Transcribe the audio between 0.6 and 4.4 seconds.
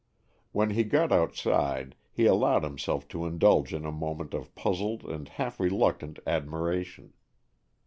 he got outside, he allowed himself to indulge in a moment